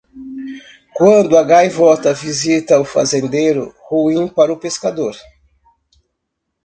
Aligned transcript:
Quando 0.95 1.37
a 1.37 1.43
gaivota 1.43 2.11
visita 2.11 2.79
o 2.79 2.83
fazendeiro, 2.83 3.71
ruim 3.87 4.27
para 4.27 4.51
o 4.51 4.57
pescador. 4.57 5.15